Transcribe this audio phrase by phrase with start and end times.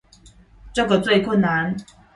[0.73, 1.75] 這個最困難